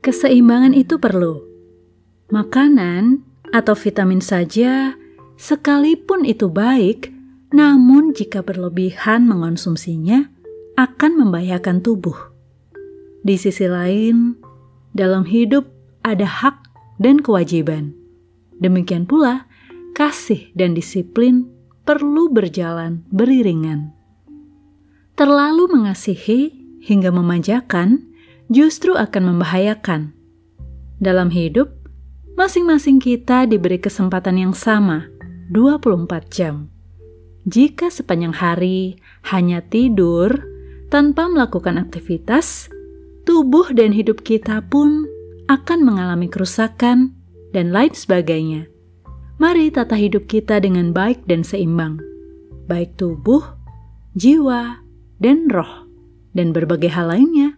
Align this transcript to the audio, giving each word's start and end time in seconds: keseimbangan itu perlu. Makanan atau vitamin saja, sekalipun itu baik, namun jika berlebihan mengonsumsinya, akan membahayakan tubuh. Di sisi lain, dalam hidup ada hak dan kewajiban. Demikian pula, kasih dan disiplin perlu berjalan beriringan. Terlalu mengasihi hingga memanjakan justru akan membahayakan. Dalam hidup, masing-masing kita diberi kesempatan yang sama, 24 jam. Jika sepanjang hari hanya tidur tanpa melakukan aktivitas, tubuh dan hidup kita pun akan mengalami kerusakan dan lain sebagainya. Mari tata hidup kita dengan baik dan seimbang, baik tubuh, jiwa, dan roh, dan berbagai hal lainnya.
keseimbangan 0.00 0.74
itu 0.74 0.96
perlu. 0.98 1.42
Makanan 2.28 3.24
atau 3.54 3.72
vitamin 3.72 4.20
saja, 4.20 4.94
sekalipun 5.40 6.28
itu 6.28 6.52
baik, 6.52 7.12
namun 7.54 8.12
jika 8.12 8.44
berlebihan 8.44 9.24
mengonsumsinya, 9.24 10.28
akan 10.76 11.24
membahayakan 11.24 11.80
tubuh. 11.80 12.16
Di 13.24 13.34
sisi 13.34 13.66
lain, 13.66 14.38
dalam 14.94 15.26
hidup 15.26 15.66
ada 16.06 16.24
hak 16.24 16.68
dan 17.02 17.18
kewajiban. 17.18 17.96
Demikian 18.58 19.06
pula, 19.06 19.46
kasih 19.94 20.50
dan 20.54 20.74
disiplin 20.74 21.50
perlu 21.82 22.28
berjalan 22.28 23.02
beriringan. 23.08 23.94
Terlalu 25.18 25.66
mengasihi 25.72 26.54
hingga 26.84 27.10
memanjakan 27.10 28.07
justru 28.48 28.96
akan 28.96 29.36
membahayakan. 29.36 30.16
Dalam 30.98 31.30
hidup, 31.30 31.70
masing-masing 32.34 32.98
kita 32.98 33.46
diberi 33.46 33.78
kesempatan 33.78 34.40
yang 34.40 34.54
sama, 34.56 35.06
24 35.52 36.28
jam. 36.32 36.72
Jika 37.48 37.88
sepanjang 37.88 38.36
hari 38.36 39.00
hanya 39.32 39.64
tidur 39.64 40.42
tanpa 40.92 41.28
melakukan 41.30 41.80
aktivitas, 41.80 42.68
tubuh 43.24 43.72
dan 43.72 43.92
hidup 43.94 44.20
kita 44.24 44.60
pun 44.68 45.08
akan 45.48 45.80
mengalami 45.80 46.28
kerusakan 46.28 47.16
dan 47.56 47.72
lain 47.72 47.92
sebagainya. 47.92 48.68
Mari 49.38 49.70
tata 49.70 49.94
hidup 49.94 50.26
kita 50.26 50.58
dengan 50.58 50.90
baik 50.90 51.24
dan 51.24 51.46
seimbang, 51.46 52.02
baik 52.66 52.98
tubuh, 52.98 53.40
jiwa, 54.18 54.82
dan 55.22 55.46
roh, 55.48 55.86
dan 56.34 56.50
berbagai 56.50 56.90
hal 56.90 57.14
lainnya. 57.14 57.54